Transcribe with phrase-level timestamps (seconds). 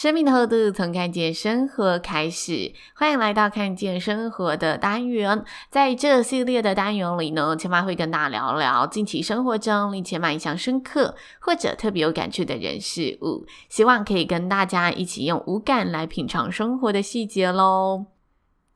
[0.00, 5.44] 生命的厚度从看见生活开始，欢迎来到看见生活的单元。
[5.70, 18.17] 在这系列的单元里呢，千妈会跟大家聊聊近期生活中令千妈印象深刻或者特别有感触的人事物，希望可以跟大家一起用五感来品尝生活的细节喽。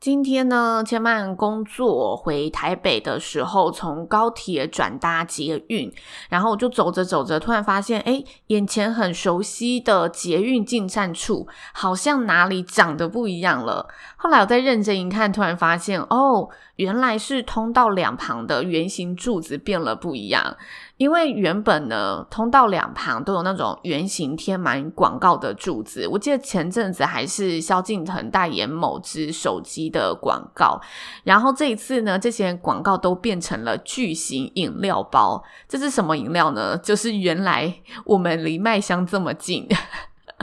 [0.02, 5.94] 今天呢，千嫚工作回台北的时候，从高铁转搭捷运，
[6.28, 13.86] 然后我就走着走着，突然发现，哎，眼前很熟悉的捷运进站处，好像哪里长得不一样了。
[14.17, 20.56] 后来我再认真一看，突然发现，哦，原来是通道两旁的圆形柱子变了不一样。
[21.03, 26.06] 因为原本呢，通道两旁都有那种圆形贴满广告的柱子。
[26.06, 30.81] 我记得前阵子还是萧敬腾代言某支手机的广告，
[31.25, 35.42] 然后这一次呢，这些广告都变成了巨型饮料包。
[35.69, 36.78] 这是什么饮料呢？
[36.78, 39.66] 就是原来我们离麦香这么近。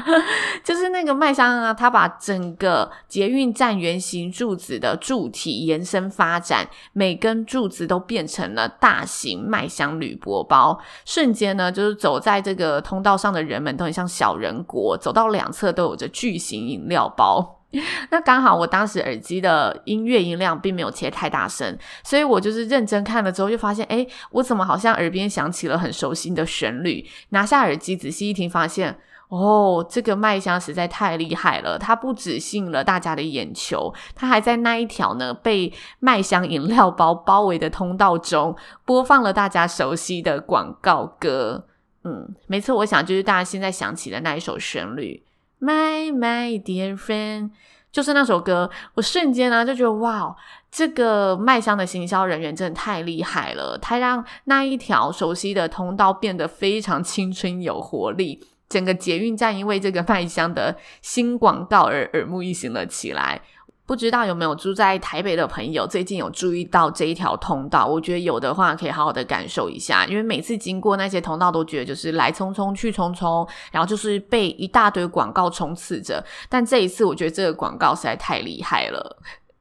[0.64, 17.58] 就是那个麦香啊，它把整个捷运站圆形柱子的柱体延伸发展，每根柱子都变成了大型麦香铝箔包，瞬间呢，就是走在这个通道上的人们都很像小人国，走到两侧都有着巨型饮料包。
[18.10, 27.06] 那刚好我当时耳机的音乐音量并没有切太大声，所以我就是认真看了之后，就发现，诶，我怎么好像耳边响起了很熟悉的旋律？
[27.30, 28.98] 拿下耳机仔细一听，发现。
[29.30, 31.78] 哦，这个麦香实在太厉害了！
[31.78, 41.68] 它不只吸引了大家的眼球，它还在那一条呢被麦香饮料包包围的通道中播放了大家熟悉的广告歌。
[42.04, 45.24] 嗯，没错，我想就是大家现在想起的那一首旋律
[45.60, 47.52] ，My My Dear Friend，
[47.92, 48.72] 就是那首歌。
[48.96, 50.36] 我瞬间呢就觉得，哇，
[50.72, 53.78] 这个麦香的行销人员真的太厉害了！
[53.80, 58.48] 他让那一条熟悉的通道变得非常青春有活力。
[58.70, 63.42] 整个捷运站因为这个麦香的新广告而耳目一新了起来。
[63.86, 67.88] 不知道有没有住在台北的朋友，最近有注意到这一条通道？
[67.88, 70.06] 我觉得有的话，可以好好的感受一下。
[70.06, 76.24] 因为每次经过那些通道，都觉得就是来匆匆去匆匆，然后就是被一大堆广告充斥着。
[76.48, 79.18] 但这一次，我觉得这个广告实在太厉害了。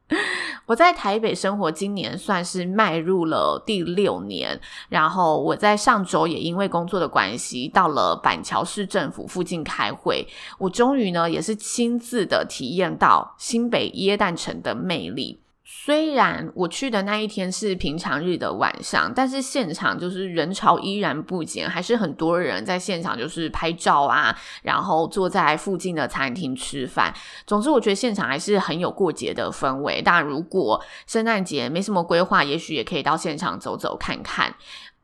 [0.65, 4.59] 我在台北生活，今年算是迈入了第六年。
[4.89, 10.27] 然后我在上周也因为工作的关系，到了板桥市政府附近开会。
[10.57, 15.39] 我终于呢，也是亲自的体验到新北耶诞城的魅力。
[15.71, 27.13] 虽然我去的那一天是平常日的晚上，但是现场就是人潮依然不减，还是很多人在现场就是拍照啊，然后坐在附近的餐厅吃饭。
[27.45, 30.01] 总之，我觉得现场还是很有过节的氛围。
[30.01, 34.55] 当然，如果圣诞节没什么规划，也许也可以到现场走走看看。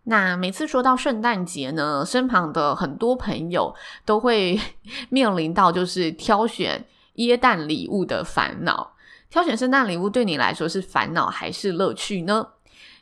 [0.06, 4.60] 那每次说到圣诞节呢，身旁的很多朋友都会
[5.10, 8.95] 面临到就是挑选耶诞礼物的烦恼。
[9.36, 12.48] 挑选圣诞礼物对你来说是烦恼还是乐趣呢？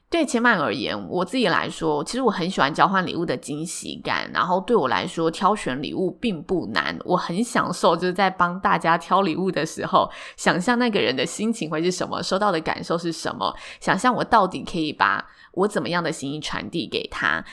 [0.10, 4.28] 对千嫚而言，我自己来说，其实我很喜欢交换礼物的惊喜感。
[4.34, 17.46] 然后对我来说，挑选礼物并不难，我很享受就是在帮大家挑礼物的时候，想象那个人的心情会是什么，收到的感受是什么，想象我到底可以把我怎么样的心意传递给他。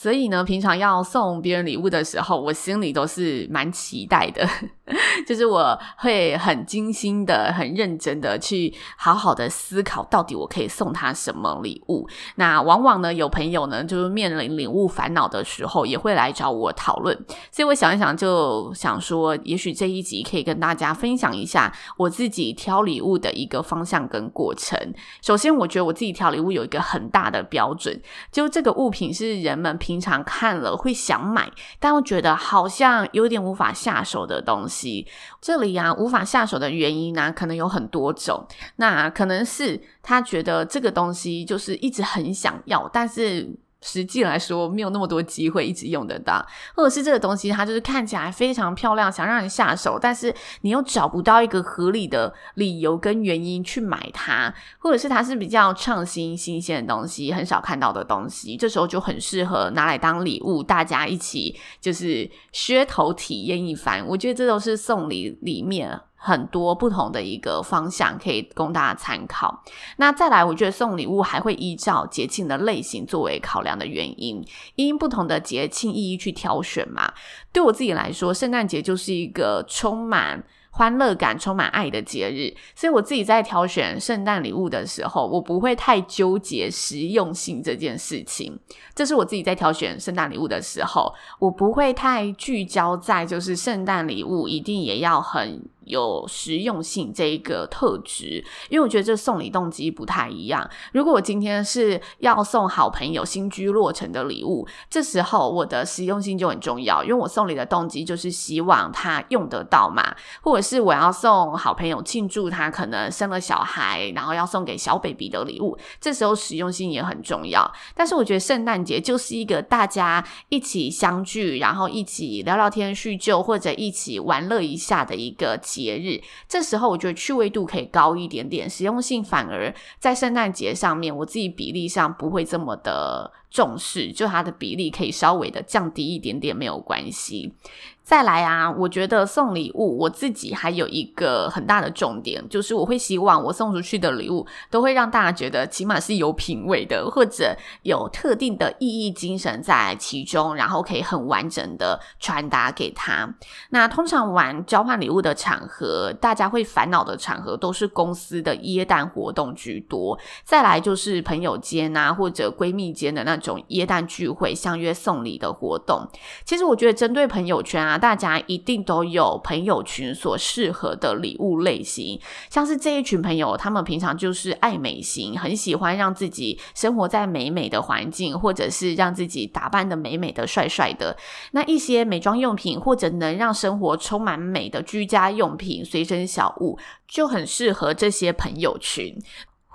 [0.00, 4.48] 所以呢，平常要送别人礼物的时候，我心里都是蛮期待的，
[5.26, 12.08] 就是我会很精心的、很认真的去好好的思考，到底我可以送他什么礼物。
[12.36, 17.12] 那往往呢，有朋友呢，就是面临礼物烦恼的时候，也会来找我讨论。
[17.50, 24.78] 所以我想一想，就想说，也许这一集可以跟大家分享一下我自己挑礼物的一个方向跟过程。
[25.22, 29.76] 首先，我觉得我自己挑礼物有一个很大的标准，就这个物品是人们。
[29.88, 31.50] 平常看了会想买，
[31.80, 35.06] 但又觉得好像有点无法下手的东西。
[35.40, 38.46] 这里啊，无法下手的原因呢、可能有很多种。
[38.76, 43.48] 那可能是他觉得这个东西就是一直很想要，但是
[43.80, 46.44] 实际来说，没有那么多机会一直用得到，
[46.74, 64.04] 或者是这个东西它就是看起来非常漂亮，想让人下手，但是你又找不到一个合理的理由跟原因去买它，或者是它是比较创新、新鲜的东西，很少看到的东西，这时候就很适合拿来当礼物，大家一起就是噱头体验一番。
[64.06, 66.00] 我觉得这都是送礼里面。
[66.20, 69.62] 很多不同的一个方向可以供大家参考。
[69.98, 74.44] 那再来，我觉得送礼物还会依照节庆的类型作为考量的原因，
[74.74, 77.12] 因不同的节庆意义去挑选嘛。
[77.52, 88.58] 对我自己来说，圣诞节就是一个充满欢乐感、充满爱的节日，所以我自己在挑选圣诞礼物的时候，我不会太纠结实用性这件事情。
[88.94, 95.62] 这是我自己在挑选圣诞礼物的时候，我不会太聚焦在就是圣诞礼物一定也要很。
[95.88, 100.68] 有实用性这一个特质，因为我觉得这送礼动机不太一样。
[100.92, 117.70] 如果我今天是要送好朋友新居落成的礼物，这时候我的实用性就很重要，因为我送礼的动机就是希望他用得到嘛，或者是我要送好朋友庆祝他可能生了小孩，然后要送给小 baby 的礼物，这时候实用性也很重要。
[117.94, 137.54] 但是我觉得圣诞节就是一个大家一起相聚，然后一起聊聊天叙旧，或者一起玩乐一下的一个节日，这时候我觉得趣味度可以高一点点，实用性反而在圣诞节上面，我自己比例上不会这么的重视，就它的比例可以稍微的降低一点点，没有关系。
[138.02, 153.28] 再来啊，我觉得送礼物，我自己还有一个很大的重点，就是我会希望我送出去的礼物都会让大家觉得起码是有品味的，或者有特定的意义精神在其中，然后可以很完整的传达给他。
[153.68, 166.08] 那通常玩交换礼物的场合，大家会烦恼的场合都是公司的耶诞活动居多，再来就是朋友间啊，或者闺蜜间的那种耶诞聚会、相约送礼的活动。
[166.46, 167.98] 其实我觉得针对朋友圈啊。
[167.98, 172.18] 大家一定都有朋友群所适合的礼物类型，
[172.48, 181.16] 像是这一群朋友，他们平常就是爱美型，很喜欢让自己生活在美美的环境，或者是让自己打扮得美美的、帅帅的。
[181.50, 189.20] 那一些美妆用品，或者能让生活充满美的居家用品、随身小物，就很适合这些朋友群。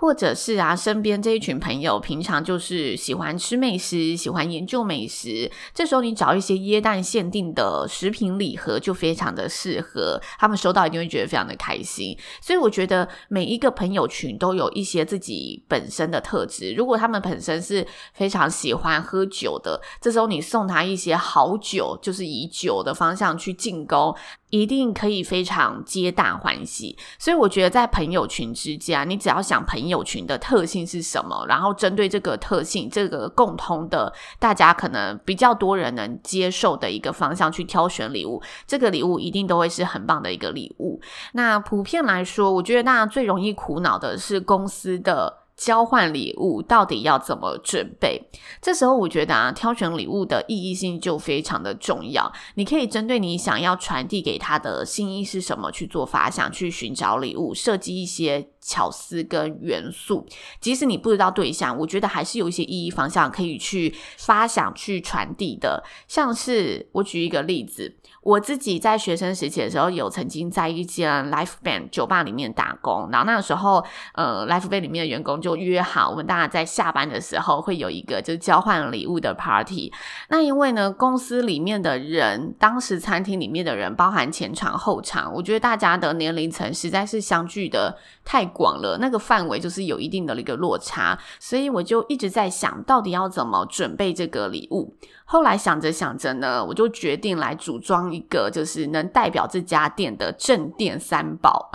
[0.04, 12.18] 或者是啊，身边这一群朋友平常就是喜欢吃美食，喜欢研究美食，这时候你找一些椰蛋限定的食品礼盒就非常的适合，他们收到一定会觉得非常的开心。
[12.42, 16.74] 所以我觉得每一个朋友群都有一些自己本身的特质。
[16.74, 24.14] 如果他们本身是非常喜欢喝酒的，这时候你送他一些好酒，就是以酒的方向去进攻。
[24.50, 41.00] 一定可以非常皆大欢喜，所以我觉得在朋友群之间，你只要想朋友友群的特性是什么，然后针对这个特性，这个共同的，大家可能比较多人能接受的一个方向去挑选礼物，这个礼物一定都会是很棒的一个礼物。
[41.34, 45.44] 那普遍来说，我觉得大家最容易苦恼的是公司的。
[45.56, 48.20] 交换礼物到底要怎么准备？
[48.60, 52.34] 这时候我觉得啊，挑选礼物的意义性就非常的重要。
[52.56, 60.26] 你可以针对你想要传递给他的心意是什么去做发想，去寻找礼物，设计一些巧思跟元素。
[60.60, 65.84] 即使你不知道对象，我觉得还是有一些意义方向可以去发想、去传递的。
[66.08, 67.96] 像是我举一个例子。
[68.22, 73.84] 我自己在学生时期的时候，有曾经在一间 Live Band 酒吧里面打工，然后那个时候，
[74.14, 79.92] 呃，Live Band 里面的员工就约好，我们大家在下班的时候会有一个就是交换礼物的 party。
[80.30, 94.96] 那因为呢，公司里面的人，当时餐厅里面的人，包含前场后场，我觉得大家的年龄层实在是相距的太广了，那个范围就是有一定的一个落差，所以我就一直在想到底要怎么准备这个礼物。
[95.26, 101.72] 后来想着想着呢，我就决定来组装一个，就是能代表这家店的镇店三宝。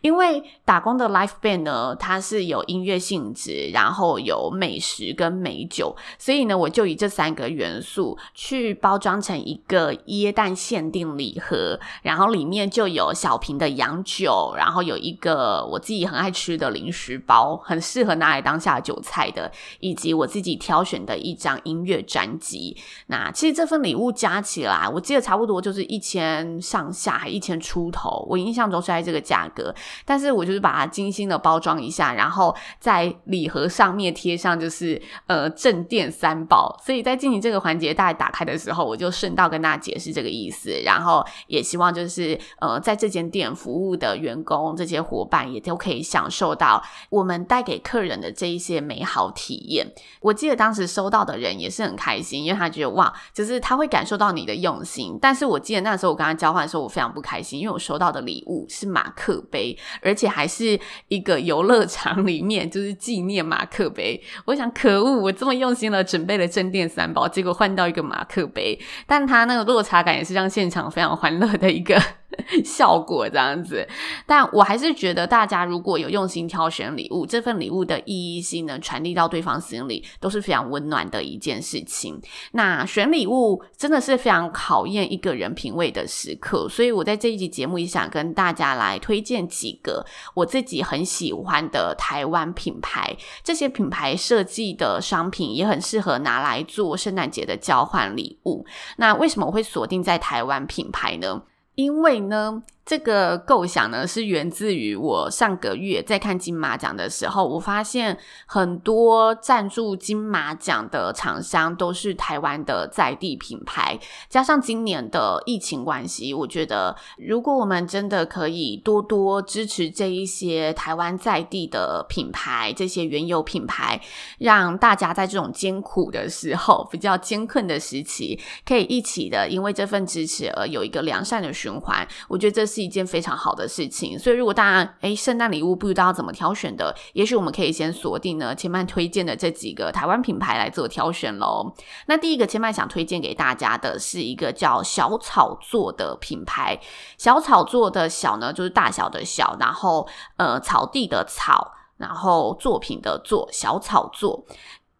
[0.00, 22.76] 因为打工的 life band 呢，它是有音乐性质，然后有美食跟美酒，所以呢，我就以这三个元素去包装成一个椰蛋限定礼盒，然后里面就有小瓶的洋酒，然后有一个我自己很爱吃的零食包，很适合拿来当下酒菜的，以及我自己挑选的一张音乐专辑。
[23.08, 28.24] 那其实这份礼物加起来，我记得差不多就是一千上下，还一千出头。
[28.30, 29.07] 我印象中是在。
[29.08, 29.74] 这个价格，
[30.04, 49.90] 但是我就是把它精心的包装一下，然后在礼盒上面贴上就是呃镇店三宝，所以在进行这个环节，大家打开的时候，我就顺道跟大家解释这个意思，然后也希望就是呃在这间店服务的员工这些伙伴也都可以享受到我们带给客人的这一些美好体验。
[50.20, 55.18] 我记得当时收到的人也是很开心，因为他觉得哇，就是他会感受到你的用心。
[55.18, 64.20] 但是我记得那时候我跟他交换的时候，我非常不开心，因为我收到的礼物是马克杯，而且还是一个游乐场里面就是纪念马克杯。
[64.46, 68.76] 我想可恶，我这么用心的准备了正店三宝，结果换到一个马克杯。
[69.06, 71.96] 但他那个落差感也是让现场非常欢乐的一个
[72.64, 73.86] 效果，这样子。
[74.26, 82.20] 但我还是觉得大家如果有用心挑选礼物，这份礼物的意义性能传递到对方心里，都是非常温暖的一件事情。
[82.52, 90.04] 那选礼物真的是非常考验一个人品味的时刻，所以我在这一集节目也想跟大家来推荐几个
[90.34, 93.16] 我自己很喜欢的台湾品牌。
[93.42, 98.64] 这些品牌设计的商品也很适合拿来做圣诞节的交换礼物。
[98.96, 101.42] 那为什么我会锁定在台湾品牌呢？
[101.78, 108.16] 因为呢，这个构想呢，是源自于我上个月在看金马奖的时候，我发现
[108.46, 124.00] 很多赞助金马奖的厂商都是台湾的在地品牌，加上今年的疫情关系，我觉得如果我们真的可以多多支持这一些台湾在地的品牌，这些原有品牌，
[124.38, 132.77] 让大家在这种艰苦的时候，比较艰困的时期，可以一起的因为这份支持而有一个良善的循环，我觉得这是。
[132.78, 141.74] 是一件非常好的事情，所以如果大家诶圣诞礼物不知道怎么挑选的，也许我们可以先锁定呢千曼推荐的这几个台湾品牌来做挑选喽。
[142.06, 146.78] 那第一个千曼想推荐给大家的是一个叫小草做的品牌，
[147.18, 150.06] 小草做的小呢就是大小的小，然后
[150.36, 154.44] 呃草地的草，然后作品的作，小草作。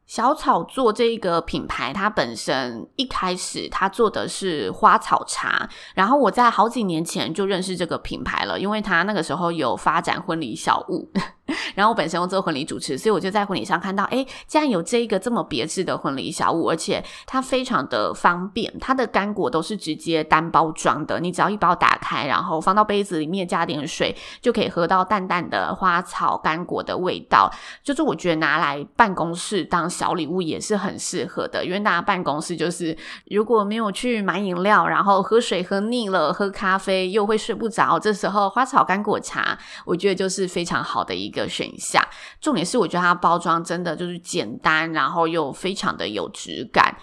[0.09, 11.11] 小草做这个品牌，它本身一开始它做的是花草茶，然后我在好几年前就认识这个品牌了，因为它那个时候有发展婚礼小物。
[11.75, 27.51] 然后我本身要做婚礼主持，所以我就在婚礼上看到，诶，竟然有这一个这么别致的婚礼小物，而且它非常的方便，它的干果都是直接单包装的，你只要一包打开，然后放到杯子里面，加点水，就可以喝到淡淡的花草干果的味道。
[27.83, 32.97] 就是我觉得拿来办公室当小礼物也是很适合的，因为大家办公室就是
[33.31, 41.38] 如果没有去买饮料，然后喝水喝腻了，喝咖啡又会睡不着，这时候花草干果茶，我觉得就是非常好的一个。
[41.39, 42.03] 的选项，
[42.41, 46.97] 重点是我觉得它包装真的就是简单，然后又非常的有质感。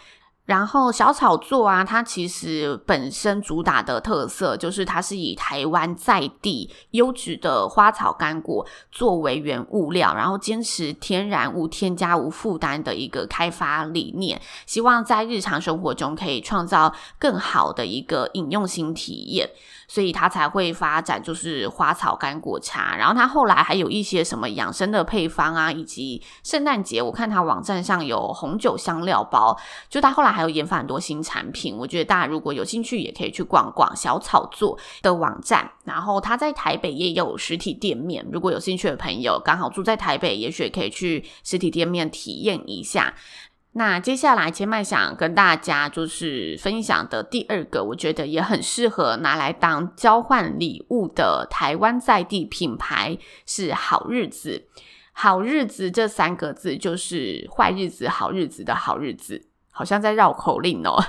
[0.45, 19.49] 然后小草作啊，它其实本身主打的特色就是它是以台湾在地优质的花草干果作为原物料，然后坚持天然无添加无负担的一个开发理念，希望在日常生活中可以创造更好的一个饮用型体验。
[19.87, 29.57] 所以它才会发展就是花草干果茶，然后它后来还有一些什么养生的配方啊，以及圣诞节我看它网站上有红酒香料包，
[29.89, 31.75] 就它后来还有研发很多新产品。
[31.77, 35.71] 我觉得大家如果有兴趣，也可以去逛逛小草作的网站。
[35.83, 43.13] 然后它在台北也有实体店面，如果有兴趣的朋友刚好住在台北，也许可以去实体店面体验一下。
[43.77, 54.69] 那接下来，千麦想跟大家就是分享的第二个，我觉得也很适合拿来当交换礼物的台湾在地品牌是好日子。
[55.11, 61.03] 好日子这三个字就是坏日子、好日子的好日子，好像在绕口令哦。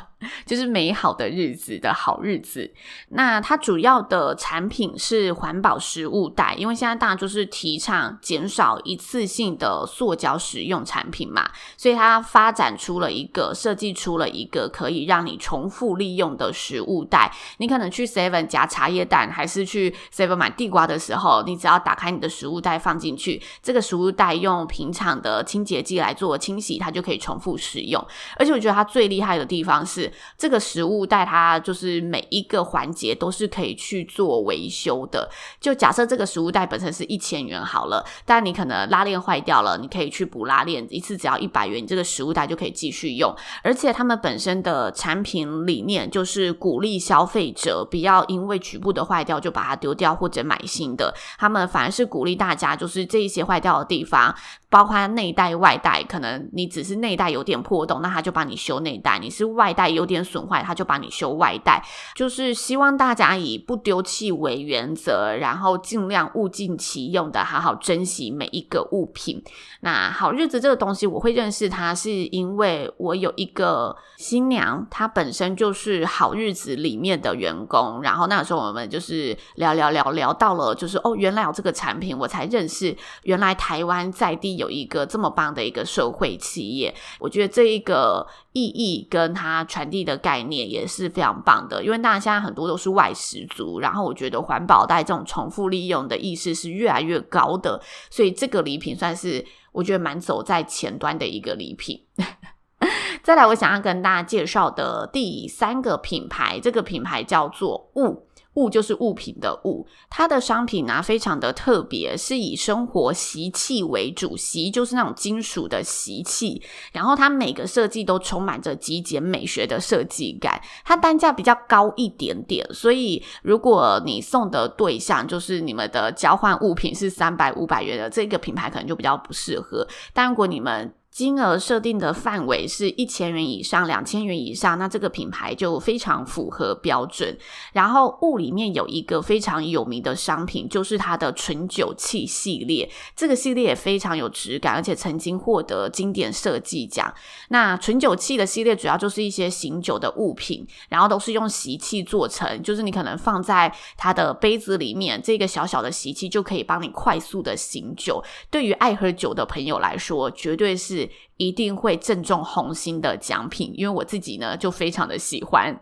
[0.45, 2.73] 就是美好的日子的好日子。
[3.11, 17.33] 那它主要的产品是环保食物袋，因为现在大家就是提倡减少一次性的塑胶使用产品嘛，所以它发展出了一个设计出了一个可以让你重复利用的食物袋。
[17.59, 28.05] 你可能去 Seven 夹茶叶蛋，还是去 Seven 买地瓜的时候，你只要打开你的食物袋放进去，这个食物袋用平常的清洁剂来做清洗，它就可以重复使用。
[28.37, 30.13] 而且我觉得它最厉害的地方是。
[30.37, 35.29] 这个食物袋它就是每一个环节都是可以去做维修的。
[35.61, 43.35] 就假设这个食物袋本身是一千元好了，但你可能拉链坏掉了，你可以去补拉链，一次只要一百元，你这个食物袋就可以继续用。
[43.63, 54.35] 而且他们本身的产品理念就是鼓励消费者不要因为局部的坏掉就把它丢掉或者买新的，他们反而是鼓励大家就是这一些坏掉的地方。
[54.69, 61.83] 包括内袋、外袋，可能你只是内袋有点破洞，那他就帮你修内袋；你是外袋有点损坏，他就帮你修外带。
[62.15, 69.43] 就是希望大家以不丢弃为原则，然后尽量物尽其用的好好珍惜每一个物品。
[69.81, 78.03] 那好日子这个东西，我会认识它，是因为我有一个新娘，她本身就是好日子里面的员工。
[78.03, 86.95] 然后那时候我们就是聊聊聊聊到了，就是哦，原来有这个产品，我才认识原来台湾在地有一个这么棒的一个社会企业。
[87.19, 102.03] 我觉得这一个意义跟它传递的概念也是非常棒的，因为大家现在很多都是外食族，然后我觉得环保袋这种重复利用的意识是越来越高的，所以这个礼品算是我觉得蛮走在前端的一个礼品。
[103.23, 108.26] 再来，我想要跟大家介绍的第三个品牌，这个品牌叫做物。
[108.57, 116.61] 物就是物品的物，它的商品呢、非常的特别，是以生活习气为主，习就是那种金属的习气，
[116.93, 137.35] 然后它每个设计都充满着极简美学的设计感，它单价比较高一点点，所以如果你送的对象就是你们的交换物品是三百五百元的，这个品牌可能就比较不适合，但如果你们金额设定的范围是一千元以上、两千元以上，那这个品牌就非常符合标准。
[137.73, 142.91] 然后物里面有一个非常有名的商品，就是它的纯酒器系列。
[143.17, 147.11] 这个系列也非常有质感，而且曾经获得经典设计奖。
[147.49, 158.23] 那纯酒器的系列主要就是一些醒酒的物品，然后都是用习器做成，就是你可能放在它的杯子里面，这个小小的习器就可以帮你快速的醒酒。
[158.51, 161.06] 对于爱喝酒的朋友来说，绝对是。
[161.37, 165.81] 一定会正中红心的奖品，因为我自己呢就非常的喜欢。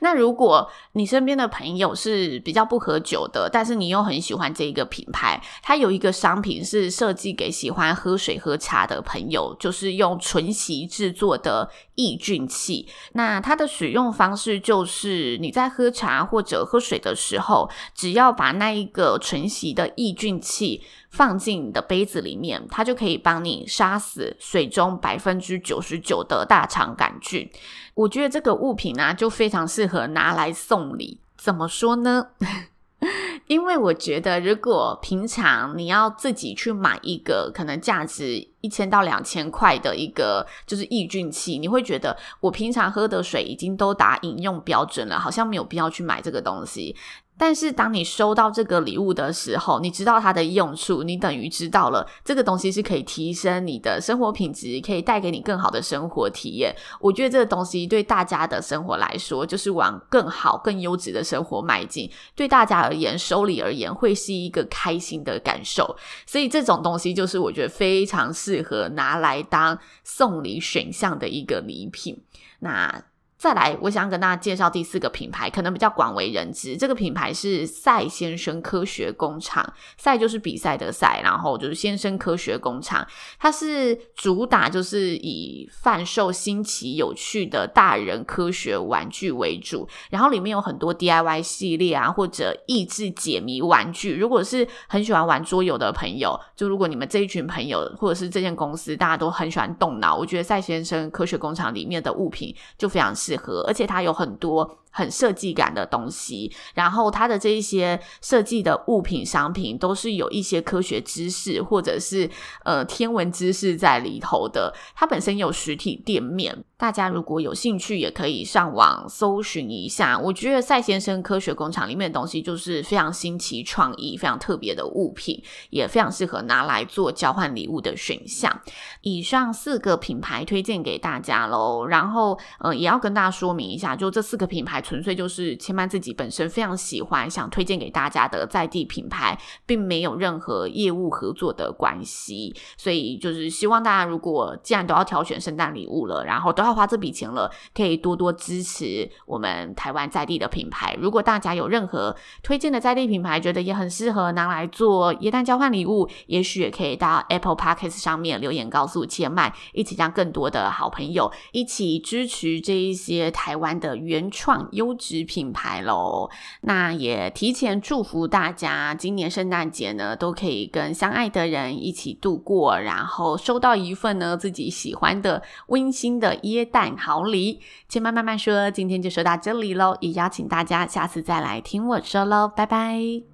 [0.00, 12.88] 那如果你身边的朋友是比较不喝酒的，但是你又很喜欢这一个品牌，它有一个商品是设计给喜欢喝水喝茶的朋友，就是用纯锡制作的抑菌器。
[13.12, 27.48] 那它的使用方式就是你在喝茶或者喝水的时候，只要把那一个纯锡的抑菌器放进你的杯子里面，它就可以帮你杀死水中百分之九十九的大肠杆菌。
[27.94, 31.20] 我觉得这个物品呢、就非常适适合拿来送礼。
[31.36, 32.28] 怎么说呢？
[33.48, 46.96] 因为我觉得，如果平常你要自己去买一个可能价值一千到两千块的一个就是抑菌器，你会觉得我平常喝的水已经都达饮用标准了，好像没有必要去买这个东西。
[47.36, 56.74] 但是当你收到这个礼物的时候，你知道它的用处，你等于知道了这个东西是可以提升你的生活品质，可以带给你更好的生活体验。
[57.00, 62.10] 我觉得这个东西对大家的生活来说，就是往更好、更优质的生活迈进。
[62.36, 65.96] 对大家而言，收礼而言会是一个开心的感受。
[66.26, 72.22] 所以这种东西就是我觉得非常适合拿来当送礼选项的一个礼品。
[72.60, 73.04] 那。
[73.44, 76.78] 再来，我想跟大家介绍第四个品牌，可能比较广为人知。
[76.78, 79.62] 这个品牌是赛先生科学工厂，
[79.98, 83.06] 赛就是比赛的赛，然后就是先生科学工厂。
[83.38, 94.16] 它是主打就是以贩售新奇有趣的大人科学玩具为主，然后里面有很多 DIY 系列啊，或者益智解谜玩具。
[94.16, 103.33] 如果是很喜欢玩桌游的朋友，就如果你们这一群朋友或者是这间公司大家都很喜欢动脑，我觉得赛先生科学工厂里面的物品就非常适
[103.66, 104.78] 而且它有很多。
[104.96, 112.30] 很设计感的东西，然后它的这一些设计的物品商品都是有一些科学知识或者是
[112.62, 114.72] 呃天文知识在里头的。
[114.94, 120.16] 它本身有实体店面，大家如果有兴趣也可以上网搜寻一下。
[120.16, 128.60] 我觉得赛先生科学工厂里面的东西就是非常新奇创意、非常特别的物品，也非常适合拿来做交换礼物的选项。
[129.00, 134.83] 以上四个品牌推荐给大家喽，然后呃也要跟大家说明一下，就这四个品牌。
[134.84, 142.54] 纯粹就是千曼自己本身非常喜欢，想推荐给大家的在地品牌，并没有任何业务合作的关系。
[142.76, 150.94] 所以就是希望大家，如果既然都要挑选圣诞礼物了，然后都要花这笔钱了，可以多多支持我们台湾在地的品牌。
[151.00, 177.60] 如果大家有任何推荐的在地品牌，觉得也很适合拿来做耶诞交换礼物，也许也可以到 Apple Podcast 上面留言告诉千曼，一起让更多的好朋友一起支持这一些台湾的原创优质品牌喽，那也提前祝福大家，今年圣诞节呢都可以跟相爱的人一起度过，然后收到一份呢自己喜欢的温馨的椰蛋好礼。
[177.88, 183.33] 千妈慢慢说，今天就说到这里喽，也邀请大家下次再来听我说喽，拜拜。